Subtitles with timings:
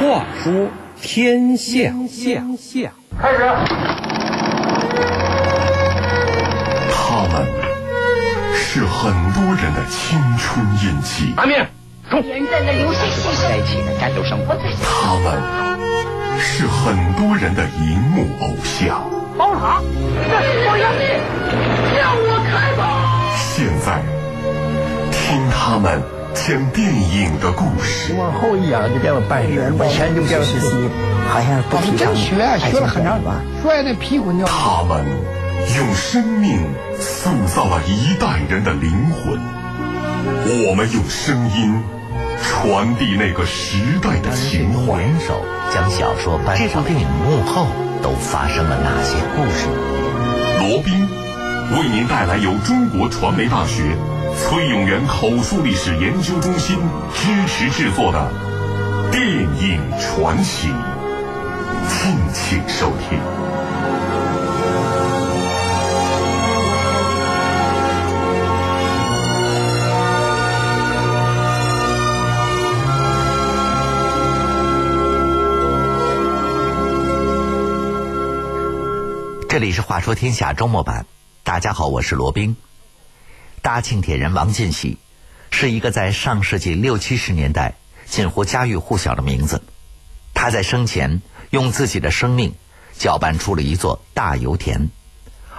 [0.00, 0.68] 话说
[1.02, 3.38] 天下，天下开始。
[6.90, 7.46] 他们
[8.54, 11.34] 是很多人的青春印记。
[11.36, 11.68] 阿面，
[12.08, 12.22] 冲！
[12.22, 14.56] 在那流水线上在一起的战斗生活。
[14.82, 15.26] 他们
[16.38, 19.04] 是很多人的荧幕偶像。
[19.36, 21.04] 宝塔，我要你，
[21.94, 22.80] 向我开炮！
[23.36, 24.00] 现在，
[25.12, 26.00] 听他们
[26.34, 28.14] 讲电影的故事。
[28.14, 30.88] 往后一仰就变了半人，往前就变了四十
[31.28, 32.14] 好像不提倡。
[32.14, 34.46] 学学了很长吧，摔的屁滚尿。
[34.46, 35.04] 他们
[35.76, 36.60] 用生命
[36.98, 39.38] 塑造了一代人的灵魂，
[40.66, 41.82] 我们用声音
[42.42, 44.98] 传递那个时代的情怀。
[44.98, 45.40] 联手
[45.74, 47.66] 将小说搬上电影幕后
[48.02, 49.68] 都发生了哪些故事？
[50.60, 51.08] 罗宾
[51.72, 53.96] 为您带来由中国传媒大学
[54.36, 56.78] 崔永元口述历史研究中心
[57.14, 58.32] 支持制作的
[59.10, 59.22] 电
[59.60, 60.68] 影传奇，
[61.88, 63.18] 敬请收听。
[79.48, 81.06] 这里是《话说天下》周末版，
[81.42, 82.56] 大家好，我是罗宾。
[83.70, 84.98] 大庆铁人王进喜
[85.52, 89.62] 是一个在上世纪六七十年代近乎家喻户晓的名字。
[90.34, 92.56] 他在生前用自己的生命
[92.98, 94.88] 搅拌出了一座大油田，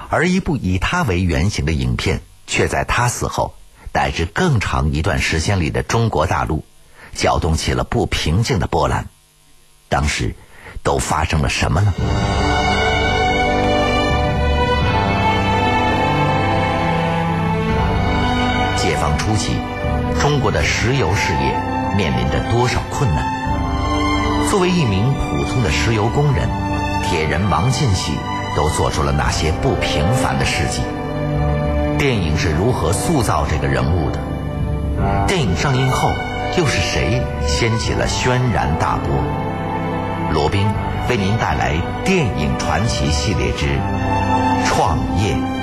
[0.09, 3.56] 而一部以他为原型的影片，却在他死后
[3.94, 6.66] 乃至更长一段时间里的中国大陆
[7.16, 9.08] 搅动起了不平静的波澜。
[9.88, 10.36] 当时
[10.84, 11.94] 都发生了什么呢？
[18.81, 19.53] 解放初期，
[20.19, 21.55] 中国的石油事业
[21.95, 23.23] 面临着多少困难？
[24.49, 26.49] 作为一名普通的石油工人，
[27.03, 28.13] 铁人王进喜
[28.55, 30.81] 都做出了哪些不平凡的事迹？
[31.99, 34.20] 电影是如何塑造这个人物的？
[35.27, 36.09] 电影上映后，
[36.58, 39.14] 又是谁掀起了轩然大波？
[40.33, 40.65] 罗宾
[41.08, 43.80] 为您带来电影传奇系列之
[44.65, 45.61] 创业。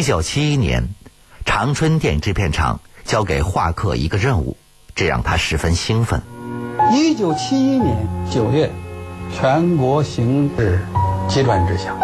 [0.00, 0.88] 一九七一年，
[1.44, 4.56] 长春电影制片厂交给华克一个任务，
[4.94, 6.22] 这让他十分兴奋。
[6.90, 8.70] 一九七一年九月，
[9.38, 10.80] 全国形势
[11.28, 11.94] 急转直下。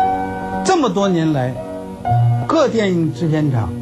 [0.62, 1.55] 这么多年来，
[2.47, 3.73] 各电影制片厂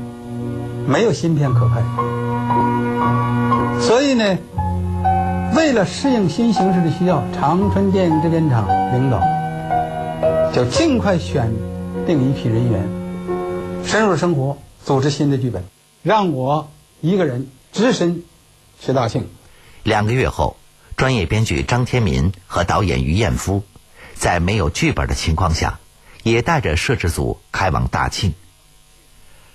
[0.87, 1.83] 没有新片可拍，
[3.81, 4.39] 所以呢，
[5.57, 9.21] 为了适应新形势的需要，长春电影制片厂领导
[10.53, 11.51] 就尽快选
[12.07, 12.81] 定一批人员，
[13.87, 15.65] 深入生活，组织新的剧本，
[16.03, 18.25] 让我一个人只身
[18.81, 19.29] 去大庆。
[19.83, 20.57] 两个月后。
[20.97, 23.65] 专业编剧张天民和导演于艳夫，
[24.15, 25.81] 在没有剧本的情况下，
[26.23, 28.33] 也带着摄制组开往大庆。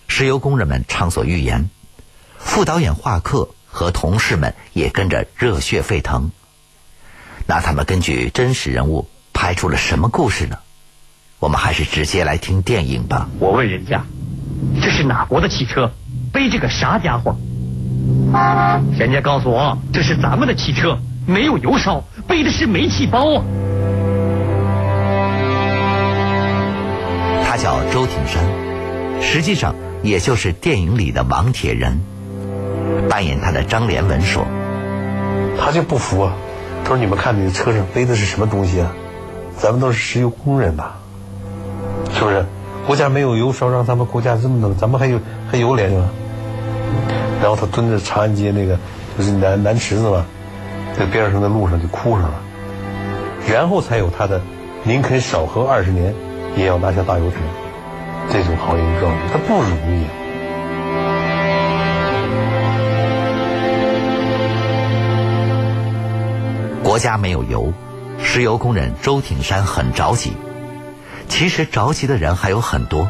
[0.10, 1.70] 石油工人们畅所欲言，
[2.38, 6.32] 副导演华克和同事们也跟着热血沸腾。
[7.46, 10.60] 那他们根据真实人物拍出了什么故事呢？
[11.40, 13.30] 我们还是直接来听电影吧。
[13.40, 14.06] 我问人家，
[14.82, 15.92] 这是哪国的汽车？
[16.32, 17.36] 背这个啥家伙？
[18.98, 20.98] 人家告诉我，这是咱们的汽车。
[21.26, 23.44] 没有油烧，背的是煤气包啊！
[27.46, 28.44] 他叫周挺山，
[29.22, 32.00] 实际上也就是电影里的王铁人。
[33.10, 34.46] 扮演他的张连文说
[35.60, 36.34] ：“他就不服啊！
[36.84, 38.92] 他说你们看你的车上背的是什么东西啊？
[39.58, 40.94] 咱们都是石油工人呐，
[42.14, 42.46] 是不是？
[42.90, 45.20] 国家没有油烧，让咱们国家这么冷，咱们还有
[45.52, 46.10] 还有脸吗？”
[47.40, 48.76] 然后他蹲在长安街那个
[49.16, 50.26] 就是南南池子嘛。
[50.98, 52.34] 在边上的路上就哭上了，
[53.48, 54.42] 然后才有他的
[54.82, 56.16] “宁肯少喝二十年，
[56.58, 57.40] 也要拿下大油田”
[58.28, 60.10] 这种豪言壮语，他不容易啊。
[66.84, 67.72] 国家没有油，
[68.18, 70.34] 石油工人周挺山很着急。
[71.30, 73.08] 其实着急的人还有很多。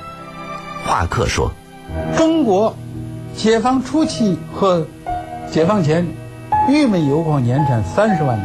[0.85, 1.51] 华克说
[2.15, 2.75] ：“中国
[3.35, 4.85] 解放初期和
[5.49, 6.05] 解放前。”
[6.67, 8.37] 玉煤油矿年产三十万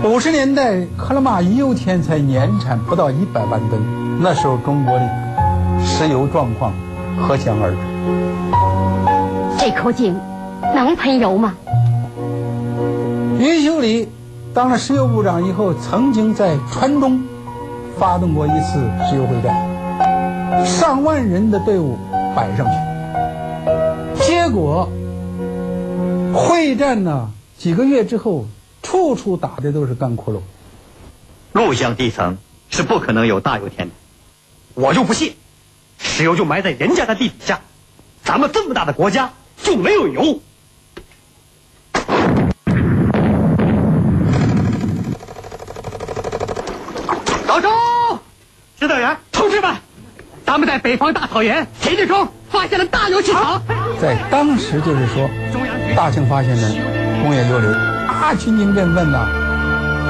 [0.00, 3.82] 吨，五十年代克拉玛依油田才年产不到一百万吨。
[4.20, 5.08] 那时候中国的
[5.84, 6.72] 石油状况
[7.20, 7.78] 可想而知。
[9.58, 10.16] 这口井
[10.72, 11.54] 能喷油吗？
[13.40, 14.08] 余秀里
[14.54, 17.24] 当了石油部长以后，曾经在川中
[17.98, 21.98] 发动过一次石油会战，上万人的队伍
[22.36, 24.90] 摆上去，结果
[26.34, 28.44] 会战呢几个月之后，
[28.82, 30.40] 处处打的都是干窟窿。
[31.52, 32.36] 陆相地层
[32.68, 33.94] 是不可能有大油田的，
[34.74, 35.34] 我就不信，
[35.96, 37.62] 石油就埋在人家的地底下，
[38.22, 39.32] 咱们这么大的国家
[39.62, 40.40] 就没有油。
[47.46, 47.68] 老周，
[48.92, 49.70] 指导员，同志们，
[50.44, 53.62] 咱们在北方大草原田地中发现了大油气厂，
[53.98, 55.30] 在当时就是说，
[55.96, 56.68] 大庆发现的
[57.22, 57.72] 工业琉璃，
[58.06, 59.26] 啊，群情振奋呐，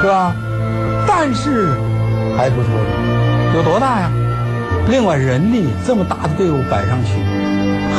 [0.02, 0.34] 是吧？
[1.06, 1.69] 但是
[2.37, 2.70] 还不说，
[3.55, 4.11] 有多大呀？
[4.88, 7.12] 另外，人力这么大的队伍摆上去，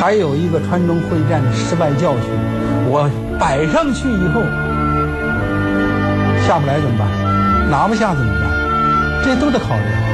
[0.01, 2.23] 还有一个川中会战的失败教训，
[2.89, 3.09] 我
[3.39, 4.41] 摆上去以后
[6.45, 7.07] 下不来怎么办？
[7.71, 9.23] 拿不下怎么办？
[9.23, 10.12] 这都得考虑。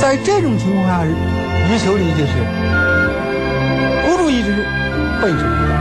[0.00, 2.32] 在这种情况下，余秋里就是
[4.06, 4.64] 孤注一掷，
[5.20, 5.76] 背水一战。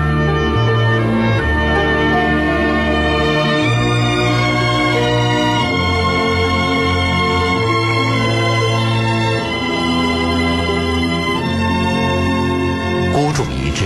[13.13, 13.85] 孤注一掷，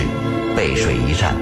[0.56, 1.32] 背水一战。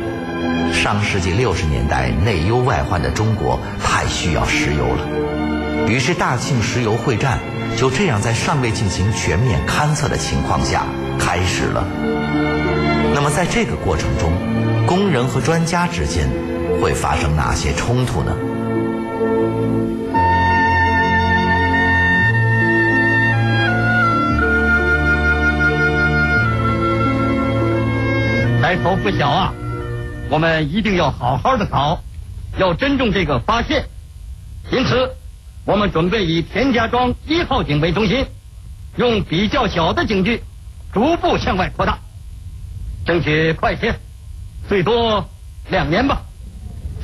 [0.70, 7.38] 上世纪六十年代内忧外患的中国太需要石油了，于是大庆石油会战
[7.76, 10.84] 就这样在尚未进行全面勘测的情况下
[11.18, 11.84] 开始了。
[13.14, 14.32] 那么在这个过程中，
[14.86, 16.28] 工人和专家之间
[16.80, 18.36] 会发生哪些冲突呢？
[28.62, 29.52] 来头不小啊！
[30.30, 32.00] 我们一定要好好的搞，
[32.56, 33.86] 要珍重这个发现。
[34.70, 35.10] 因此，
[35.64, 38.26] 我们准备以田家庄一号井为中心，
[38.96, 40.42] 用比较小的井距，
[40.92, 42.00] 逐步向外扩大，
[43.06, 43.94] 争取快些，
[44.68, 45.24] 最多
[45.70, 46.22] 两年吧，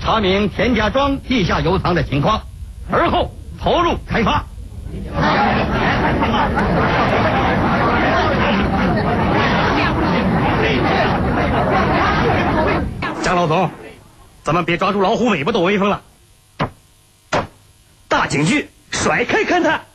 [0.00, 2.42] 查明田家庄地下油藏的情况，
[2.90, 4.44] 而后投入开发。
[13.22, 13.70] 张老总，
[14.42, 16.02] 咱们别抓住老虎尾巴躲威风了。
[18.28, 19.86] 大警局甩开勘探，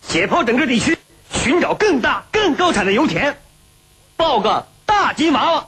[0.00, 0.96] 解剖整个地区，
[1.32, 3.36] 寻找更大、更高产的油田，
[4.16, 5.66] 报个大金娃娃。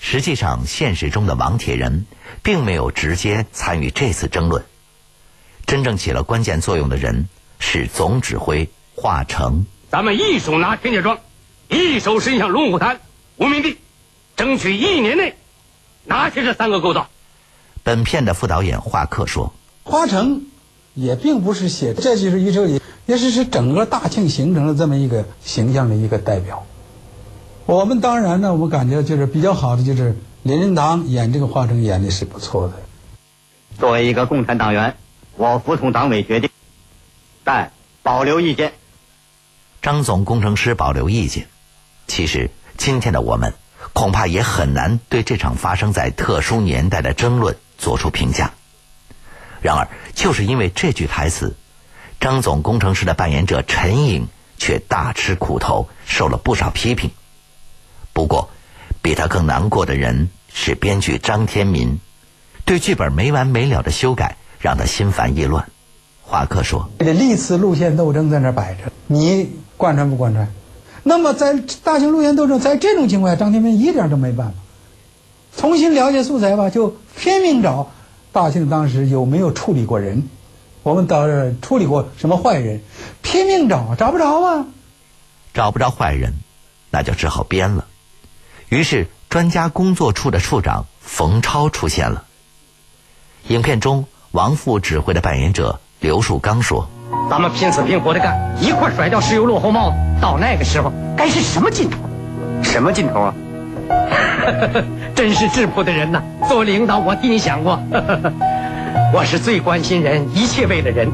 [0.00, 2.06] 实际上，现实中的王铁人
[2.42, 4.64] 并没有直接参与这次争论，
[5.64, 7.28] 真正起了关键作用的人
[7.60, 9.64] 是总指挥华成。
[9.92, 11.20] 咱们一手拿田家庄，
[11.68, 12.98] 一手伸向龙虎滩、
[13.36, 13.78] 无名地，
[14.34, 15.36] 争取一年内
[16.04, 17.08] 拿下这三个构造。
[17.84, 19.54] 本片的副导演华克说
[19.84, 20.42] 华城
[20.94, 26.66] 也并不是写，这就是余秋里，也是是整个大庆形成了这么一个形象的一个代表。
[27.66, 32.74] 我们当然呢，我们感觉就是比较好的，就是林人堂演这个花城演的是不错的。
[33.78, 34.96] 作为一个共产党员，
[35.36, 36.50] 我服从党委决定，
[37.44, 38.72] 但保留意见。
[39.82, 41.46] 张总工程师保留意见。
[42.08, 43.52] 其实，今天的我们
[43.92, 48.54] 恐怕也很难对这场发生在特殊年代的争论做出评价。
[49.60, 51.54] 然而，就是因为这句台词，
[52.20, 57.10] 张总工程师的扮演者陈颖却大吃苦头，受了不少批评。
[58.12, 58.50] 不过，
[59.02, 61.98] 比他更难过的人是编剧张天民，
[62.64, 65.68] 对剧本没完没了的修改让他心烦意乱。
[66.22, 70.52] 华克说这历次路线斗争在那摆着，你贯穿不贯穿？
[71.04, 74.54] 那么在大型路线斗争，在这种情况下，张天民一点都没办法。
[75.56, 77.90] 重新了解素材吧，就拼命找
[78.38, 80.22] 大庆当时有没有处理过人，
[80.84, 82.80] 我们倒是处理过什么坏人，
[83.20, 84.64] 拼命找，找不着啊。
[85.52, 86.34] 找不着坏人，
[86.88, 87.86] 那就只好编了。
[88.68, 92.26] 于是，专家工作处的处长冯超出现了。
[93.48, 96.88] 影片中，王副指挥的扮演者刘树刚说
[97.28, 99.96] 咱们拼死拼活的干，一块甩掉石油落后帽子。
[100.22, 101.98] 到那个时候，该是什么劲头？
[102.62, 103.34] 什么劲头啊？
[105.16, 106.22] 真是质朴的人呐！
[106.48, 107.78] 作为领导，我替你想过。
[109.12, 111.06] 我是最关心人，一切为了人。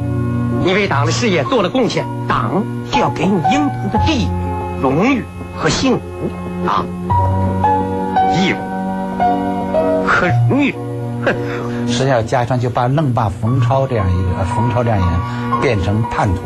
[0.64, 5.24] 你为党的事业做了贡献，党就要给你应得的地位、荣誉
[5.56, 6.02] 和幸福
[6.68, 6.86] 啊！
[8.36, 8.56] 义务
[10.06, 10.74] 和荣誉，
[11.24, 11.34] 哼！
[11.86, 16.40] 实际上，加上就把愣把冯超这样一个冯超这样一个人变成叛徒，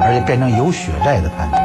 [0.00, 1.56] 而且变成有血债的叛徒，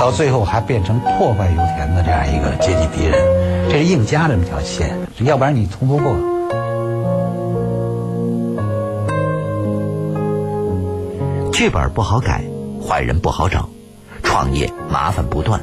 [0.00, 6.16] 到最后还变成破坏油田的这样一个阶级敌人，这是硬加这么条线，要不然你通不过。
[11.52, 12.42] 剧本不好改，
[12.82, 13.68] 坏人不好找，
[14.22, 15.60] 创业麻烦不断。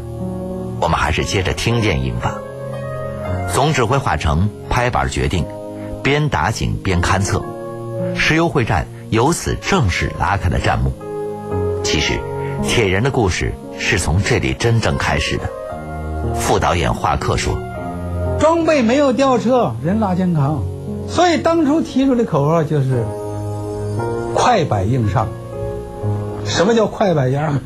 [0.79, 2.35] 我们还是接着听电影吧。
[3.51, 5.47] 总指挥化成拍板决定，
[6.03, 7.43] 边打井边勘测，
[8.15, 10.93] 石油会战由此正式拉开了战幕。
[11.83, 12.19] 其实，
[12.61, 13.51] 铁人的故事。
[13.79, 15.43] 是从这里真正开始的。
[16.35, 17.57] 副导演华克说
[18.39, 20.61] ：“装备没有吊车，人拉肩扛，
[21.07, 23.05] 所以当初提出的口号就是
[24.35, 25.27] ‘快板硬上’。
[26.45, 27.59] 什么叫快板压？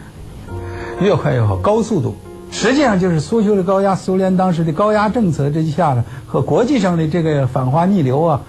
[1.01, 2.15] 越快越好，高速度。
[2.51, 8.41] 实际上就是苏修的高压，苏联当时的高压政策之下呢，和国际上的这个反华逆流啊，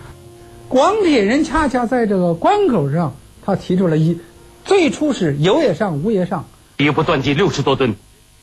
[0.69, 3.15] 广铁人恰恰在这个关口上，
[3.45, 4.19] 他提出了一，
[4.65, 6.45] 最初是有也上，无也上。
[6.83, 7.97] 一部断机六十多吨，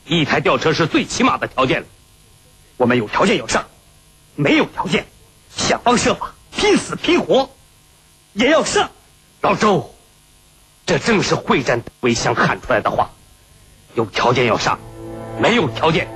[0.06, 1.86] 一台吊车是最起码的条件了。
[2.76, 3.66] 我们有条件要上，
[4.34, 5.06] 没有条件，
[5.54, 7.50] 想方设法，拼死拼活，
[8.32, 8.90] 也要上。
[9.42, 9.94] 老周，
[10.86, 13.10] 这正是会战为想喊出来的话。
[13.94, 14.78] 有条件要上，
[15.40, 16.08] 没有条件，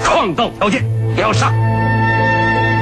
[0.00, 0.84] 创造条件
[1.16, 1.52] 也要上。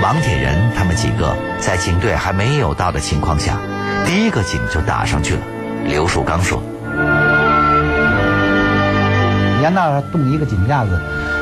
[0.03, 3.59] 王铁人他们几个在警队还没有到的情况下，
[4.05, 5.41] 第一个井就打上去了。
[5.87, 6.63] 刘树刚说。
[9.65, 11.01] 沿那动一个井架子，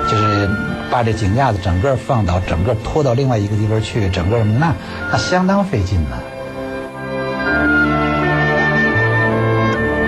[0.09, 0.49] 就是
[0.93, 4.73] 把这井架子整个放倒，整个拖到另外一个地方去，整个那
[5.11, 6.17] 那相当费劲呢。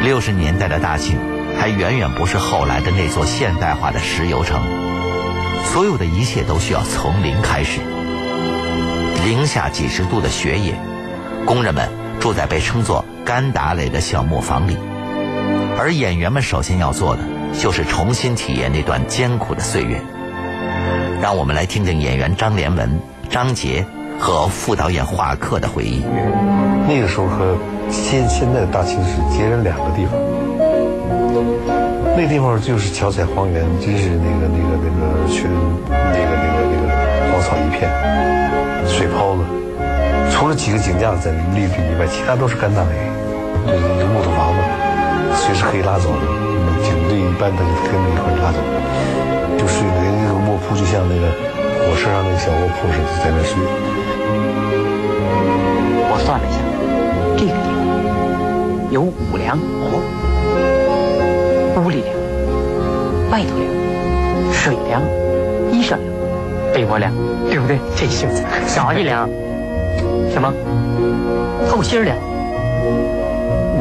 [0.05, 1.19] 六十年代的大庆
[1.59, 4.63] 还远远不是后来的那座现代化的石油城，
[5.65, 7.81] 所有的一切都需要从零开始。
[9.25, 10.77] 零下几十度的雪野，
[11.45, 11.89] 工人们
[12.21, 14.77] 住在被称作“干打垒”的小木房里，
[15.77, 17.34] 而演员们首先要做的。
[17.59, 20.01] 就是重新体验那段艰苦的岁月。
[21.23, 23.85] 让我们来听听演员张连文、张杰
[24.19, 26.03] 和副导演华克的回忆。
[26.87, 27.57] 那个时候和
[27.91, 30.15] 现现在的大庆是截然两个地方。
[32.17, 35.51] 那地方就是脚踩荒原，真是那个那个那个全
[35.89, 36.87] 那个那个那个
[37.33, 37.91] 荒草一片，
[38.87, 39.43] 水泡子。
[40.31, 42.91] 除了几个井架在立着以外，其他都是干大垒，
[43.67, 44.59] 就是木头房子，
[45.35, 46.44] 随时可以拉走的。
[47.35, 48.59] 一般都跟着一块拉走，
[49.59, 51.27] 就睡的那个卧铺，就像那个
[51.83, 53.59] 火车上那个小卧铺似的，在那睡。
[56.07, 56.57] 我算了一下，
[57.37, 57.75] 这个地方
[58.93, 59.99] 有五粮哦，
[61.85, 62.15] 屋里粮、
[63.33, 63.67] 外头粮、
[64.53, 65.03] 水粮、
[65.73, 66.07] 衣裳粮、
[66.73, 67.13] 被窝粮，
[67.51, 67.81] 对不对？
[67.97, 69.29] 这袖子少一粮，
[70.31, 70.55] 什么？
[71.69, 72.17] 透心粮。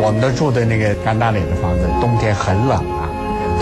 [0.01, 3.02] 我们都住的那个干大岭的房子，冬天很冷啊。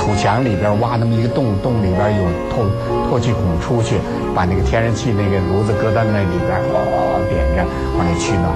[0.02, 2.66] 土墙里边挖那么一个洞，洞里边有透
[3.08, 4.02] 透气孔出去，
[4.34, 7.64] 把那个天然气那个炉子搁在那里边，哗哗哗点着，
[7.96, 8.50] 往里取暖。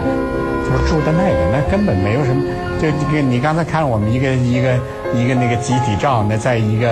[0.65, 2.41] 就是住的那个，那根本没有什么。
[2.81, 4.73] 就这个，你刚才看我们一个一个
[5.13, 6.89] 一个那个集体照，那在一个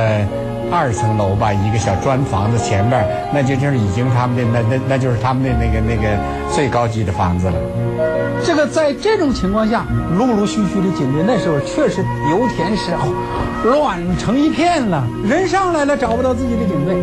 [0.72, 6.16] 二层楼吧，一个小砖房子前面，那就就是已经他们的那那那就是他们的那个那个
[6.54, 7.56] 最高级的房子了。
[8.46, 9.84] 这个在这种情况下，
[10.16, 12.92] 陆陆续续的警队那时候确实油田是
[13.64, 16.96] 乱成一片了，人上来了找不到自己的警队，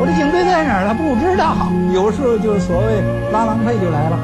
[0.00, 0.94] 我的警队在哪儿了？
[0.94, 1.54] 不知道。
[1.92, 4.18] 有时候就是所谓拉郎配就来了，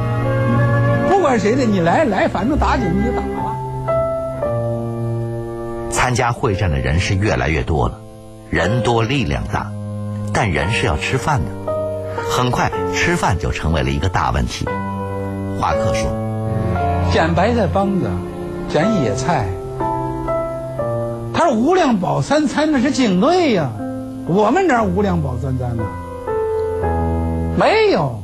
[1.10, 3.28] 不管谁的，你来来，反正打紧你就打了。
[5.90, 8.00] 参加会战的人是越来越多了，
[8.48, 9.70] 人多力量大，
[10.32, 11.50] 但人是要吃饭的，
[12.30, 14.66] 很快吃饭就成为了一个大问题。
[15.60, 16.10] 华克说。
[17.12, 18.08] 捡白菜帮子，
[18.70, 19.46] 捡野菜。
[21.42, 23.68] 他说无粮饱三餐那是警队呀，
[24.28, 25.82] 我们哪无粮饱三餐呢？
[27.58, 28.22] 没有，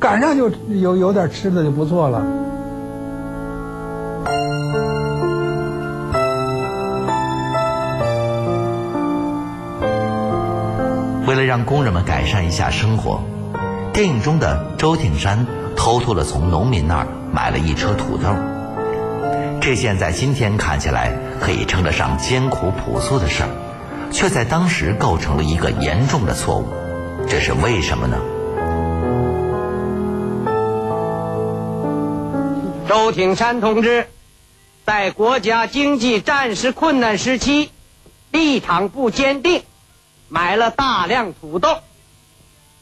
[0.00, 2.24] 赶上就有有点吃的就不错了。
[11.26, 13.20] 为了让工人们改善一下生活，
[13.92, 17.06] 电影中的周挺山偷偷的从农民那儿。
[17.30, 18.28] 买了一车土豆，
[19.64, 23.48] 这件在今天看起来可以称得上艰苦朴素的事儿，
[24.12, 26.68] 却在当时构成了一个严重的错误。
[27.26, 28.18] 这是为什么呢？
[32.86, 34.06] 周挺山同志
[34.84, 37.70] 在国家经济战时困难时期，
[38.32, 39.62] 立场不坚定，
[40.28, 41.78] 买了大量土豆。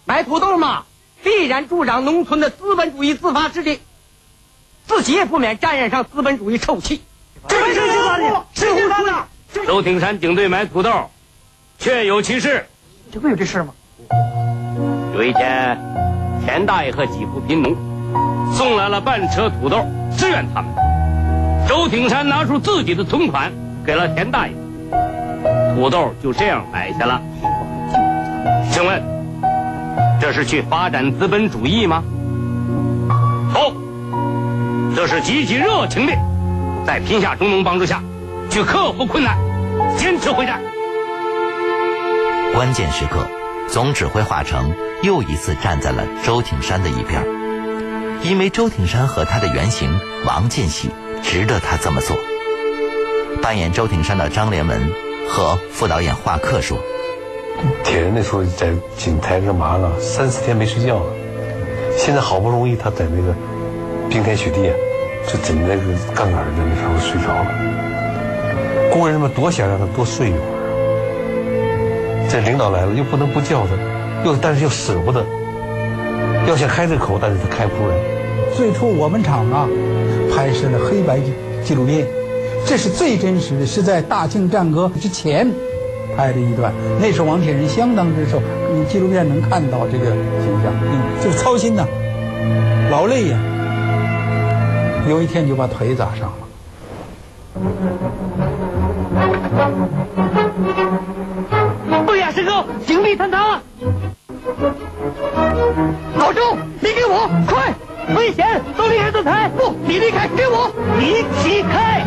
[0.04, 0.82] 买土豆嘛，
[1.22, 3.78] 必然助长农村的资本主义自发势力。
[4.86, 7.02] 自己也不免沾染上资本主义臭气。
[7.48, 7.82] 这是谁
[8.30, 8.44] 的？
[8.54, 9.66] 是胡说的。
[9.66, 11.10] 周挺山警队买土豆，
[11.78, 12.66] 确有其事。
[13.10, 13.72] 这不有这事吗？
[15.14, 15.78] 有一天，
[16.44, 17.74] 田大爷和几户贫农
[18.52, 19.86] 送来了半车土豆，
[20.16, 20.72] 支援他们。
[21.68, 23.52] 周挺山拿出自己的存款，
[23.84, 24.54] 给了田大爷，
[25.74, 27.20] 土豆就这样买下了。
[28.70, 29.02] 请问，
[30.20, 32.02] 这是去发展资本主义吗？
[34.92, 36.12] 不，这是积极热情的，
[36.86, 38.02] 在贫下中农帮助下，
[38.50, 39.36] 去克服困难，
[39.96, 40.60] 坚持会战。
[42.54, 43.26] 关键时刻，
[43.68, 47.24] 总指挥华成又一次站在了周挺山的一边，
[48.22, 50.90] 因为周挺山和他的原型王进喜
[51.22, 52.16] 值得他这么做。
[53.40, 54.92] 扮演周挺山的张连文
[55.26, 56.78] 和副导演华克说
[57.82, 59.98] ：“铁人那时候在井台干嘛了？
[59.98, 61.12] 三四天没睡觉了。
[61.96, 63.34] 现在好不容易他在那个
[64.12, 64.70] 冰天雪地，
[65.26, 65.82] 就枕那个
[66.14, 67.46] 杠杆的那时候睡着了。
[68.92, 70.42] 工人们多想让他多睡一会儿。”
[72.28, 73.72] 这领导来了，又不能不叫他，
[74.22, 75.24] 又但是又舍不得，
[76.46, 77.96] 要想开这口，但是他开不出来。
[78.54, 79.66] 最初我们厂啊，
[80.30, 81.18] 拍摄了黑白
[81.64, 82.06] 纪录片，
[82.66, 85.50] 这是最真实的，是在大庆战歌之前
[86.14, 86.70] 拍的一段。
[87.00, 88.42] 那时候王铁人相当之瘦，
[88.74, 91.86] 你纪录片能看到这个形象，嗯，就是操心呐，
[92.90, 93.38] 劳累呀。
[95.08, 96.34] 有一天就把腿砸伤了。
[102.34, 103.62] 师哥，行李坍塌了！
[106.16, 107.74] 老周，你给我快！
[108.16, 109.50] 危险，都离开这台！
[109.50, 112.06] 不，你离开，给我，你起开！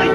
[0.00, 0.08] 哎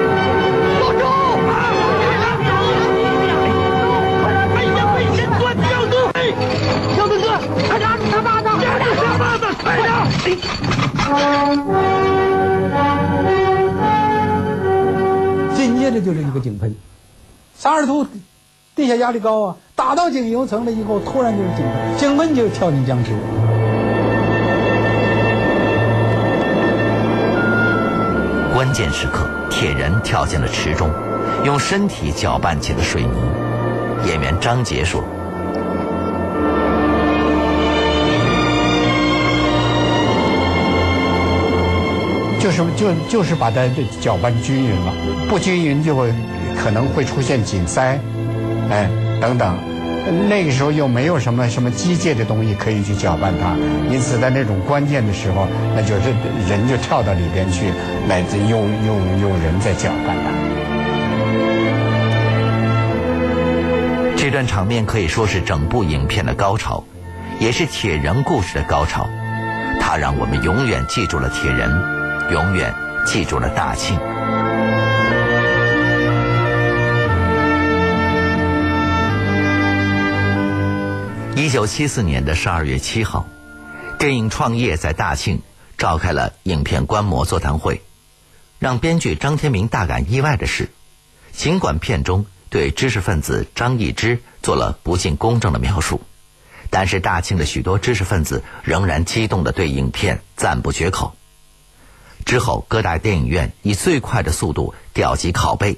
[15.54, 16.74] 紧接着就是一个井喷。
[17.58, 18.06] 沙尔图
[18.74, 23.12] 地下压力高啊，打到井油层了以后，突然就是井喷，井喷就跳进江池。
[28.54, 30.90] 关键时刻，铁人跳进了池中，
[31.44, 33.10] 用身体搅拌起了水泥。
[34.06, 35.02] 演员张杰说
[42.44, 43.62] ：“就是就就是把它
[43.98, 44.92] 搅拌均匀了，
[45.30, 46.12] 不均匀就会。”
[46.56, 47.98] 可能会出现紧塞，
[48.70, 48.88] 哎，
[49.20, 49.58] 等等，
[50.28, 53.56] 那个时候又没有什么什么机械的东西可以去搅拌它，
[53.92, 56.14] 因此在那种关键的时候，那就是
[56.48, 57.72] 人就跳到里边去，
[58.08, 60.30] 来自用用用人在搅拌它。
[64.16, 66.84] 这段场面可以说是整部影片的高潮，
[67.40, 69.08] 也是铁人故事的高潮，
[69.80, 71.68] 它让我们永远记住了铁人，
[72.30, 72.74] 永远
[73.06, 73.98] 记住了大庆。
[81.36, 83.28] 一九七四年的十二月七号，
[83.98, 85.42] 电影《创业》在大庆
[85.76, 87.82] 召开了影片观摩座谈会。
[88.58, 90.70] 让编剧张天明大感意外的是，
[91.32, 96.00] 尽管片中对知识分子张易之做了不尽公正的描述，
[96.70, 101.14] 但是大庆的许多知识分子仍然激动地对影片赞不绝口。
[102.24, 105.76] 之后，各大电影院以最快的速度调集拷贝，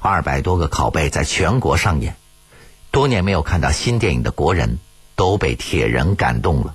[0.00, 2.16] 二百多个拷贝在全国上演。
[2.90, 4.78] 多年没有看到新电影的国人，
[5.16, 6.74] 都被铁人感动了。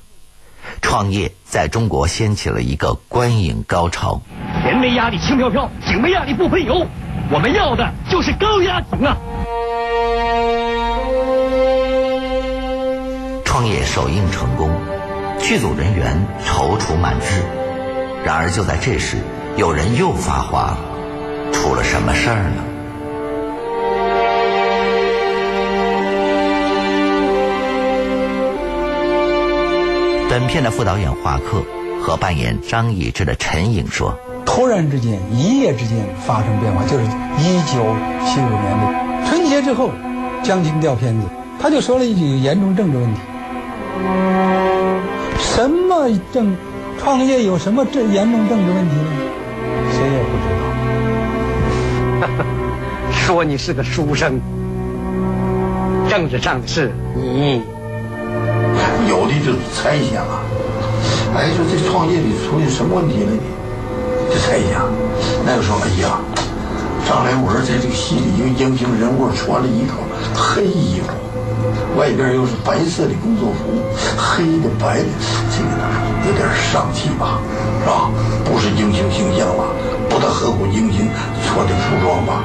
[0.81, 4.21] 创业在中国掀起了一个观影高潮。
[4.65, 6.85] 人没压力轻飘飘，井没压力不喷油。
[7.31, 9.17] 我们要的就是高压井啊！
[13.45, 14.69] 创业首映成功，
[15.39, 17.56] 剧组人员踌躇满志。
[18.27, 19.15] 然而就在这时，
[19.55, 20.77] 有人又发话了：
[21.53, 22.61] 出了什么事儿呢？
[30.29, 31.63] 本片的副导演华克
[32.01, 34.13] 和扮演张易之的陈颖说
[34.45, 37.77] ：“突然之间，一夜之间发生变化，就是一九
[38.25, 39.89] 七五年的春节之后，
[40.43, 41.27] 将军调片子，
[41.61, 43.21] 他就说了一句严重政治问题。
[45.39, 46.53] 什么政
[46.99, 49.01] 创业有什么政严重政治问题呢？
[49.91, 50.45] 谁也不知
[52.19, 52.45] 道。
[53.11, 54.39] 说你是个书生，
[56.09, 57.61] 政治上的事你。”
[59.07, 60.41] 有的就猜想啊，
[61.35, 63.39] 哎，说这创业里出现什么问题了呢？
[64.29, 64.89] 就猜想，
[65.45, 66.19] 那个时候，哎呀，
[67.07, 69.95] 张来文在这个戏里一个英雄人物穿了一套
[70.35, 71.07] 黑衣服，
[71.97, 73.81] 外边又是白色的工作服，
[74.15, 75.09] 黑的白的，
[75.49, 75.83] 这个呢
[76.27, 77.41] 有点丧气吧，
[77.81, 78.11] 是吧？
[78.45, 79.63] 不是英雄形象吧？
[80.07, 81.07] 不大合乎英雄
[81.43, 82.43] 穿的服装吧？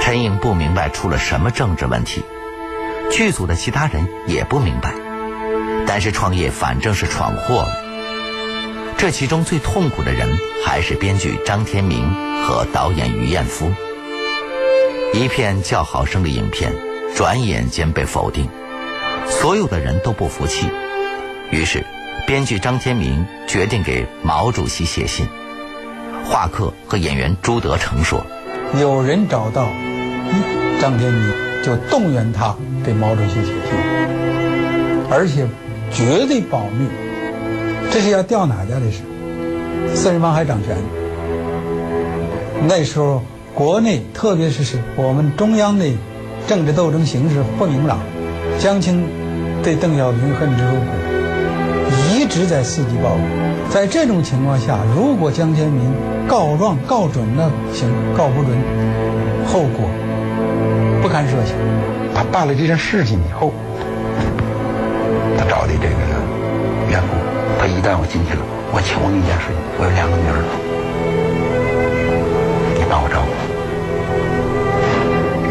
[0.00, 2.22] 陈颖不明白出了什么政治问题。
[3.10, 4.94] 剧组的其他人也不明白，
[5.88, 7.68] 但是创业反正是闯祸了。
[8.96, 10.28] 这其中最痛苦的人
[10.64, 13.72] 还是编剧张天明和导演于艳夫。
[15.14, 16.72] 一片叫好声的影片，
[17.16, 18.46] 转眼间被否定，
[19.26, 20.66] 所有的人都不服气。
[21.50, 21.84] 于是，
[22.26, 25.26] 编剧张天明决定给毛主席写信。
[26.24, 28.24] 画客和演员朱德成说
[28.78, 29.66] ：“有人找到
[30.78, 31.32] 张天明，
[31.64, 33.72] 就动员他给毛主席写信，
[35.10, 35.46] 而且
[35.90, 36.86] 绝对保密。
[37.90, 38.98] 这是要调哪家的事？
[39.96, 40.76] 四人帮还掌权。
[42.68, 43.22] 那时候
[43.58, 45.84] 国内，特别是是我们中央的
[46.46, 47.98] 政治斗争形势不明朗，
[48.56, 49.04] 江青
[49.64, 50.86] 对邓小平恨之入骨，
[52.14, 53.20] 一直在伺机报复。
[53.68, 55.92] 在这种情况下，如果江天民
[56.28, 58.56] 告状告准了行，告不准，
[59.44, 59.90] 后果
[61.02, 61.56] 不堪设想。
[62.14, 63.52] 他办了这件事情以后，
[65.36, 67.18] 他找的这个员工，
[67.58, 68.40] 他一旦我进去了，
[68.72, 70.46] 我请问你一件事情，我有两个女儿，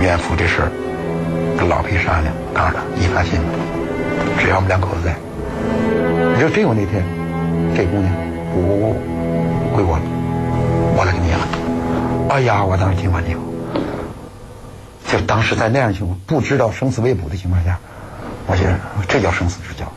[0.07, 0.71] 岳父这事儿
[1.57, 3.41] 跟老皮商量，告诉他你放心，
[4.39, 5.13] 只要我们两口子在，
[6.33, 7.03] 你说真有那天，
[7.75, 8.07] 这姑娘
[8.55, 8.95] 我
[9.75, 10.03] 归我了，
[10.95, 11.37] 我来给你养。
[12.29, 13.41] 哎呀，我当时听完以后。
[15.11, 17.77] 就当时在那样情况，不知道生死未卜的情况下，
[18.45, 19.91] 我觉得这叫生死之交。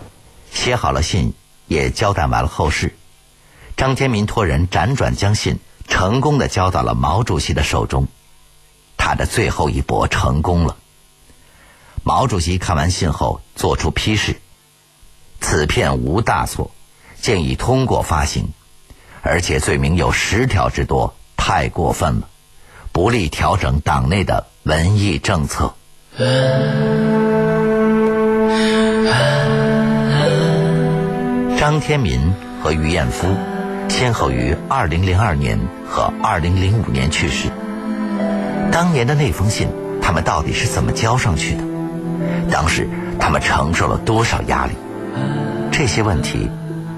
[0.50, 1.34] 写好了信，
[1.68, 2.96] 也交代完了后事。
[3.76, 8.08] 张天民托人辗转将信成功的交到了毛主席的手中，
[9.10, 10.76] 他的最后一搏成功了。
[12.04, 14.36] 毛主席看完信后作出批示：
[15.40, 16.70] 此片无大错，
[17.20, 18.52] 建议通过发行，
[19.20, 22.28] 而且罪名有十条之多，太过分了，
[22.92, 24.46] 不利调整党内的。
[24.62, 25.74] 文艺政策。
[31.58, 33.26] 张天民和于艳夫
[33.88, 37.48] 先后于二零零二年和二零零五年去世。
[38.72, 39.68] 当年的那封信，
[40.00, 41.62] 他们到底是怎么交上去的？
[42.50, 44.72] 当时他们承受了多少压力？
[45.70, 46.50] 这些问题，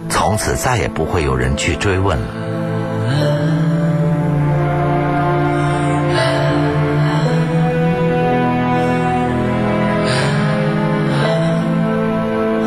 [0.09, 2.27] 从此再也不会有人去追问了。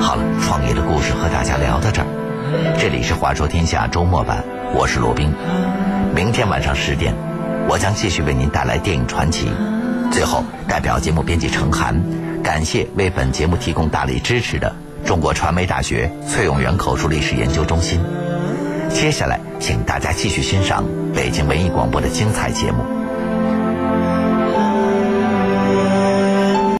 [0.02, 1.90] 好了，创业的故事和大家聊到
[2.78, 5.32] 这里是《话说天下》周末版，我是罗宾。
[6.14, 7.14] 明天晚上十点，
[7.76, 9.52] 我将继续为您带来电影传奇。
[10.10, 12.02] 最后，代表节目编辑程涵，
[12.42, 18.00] 感谢为本节目提供大力支持的中国传媒大学崔永元口述历史研究中心。
[18.90, 22.95] 接下来，请大家继续欣赏北京文艺广播的精彩节目。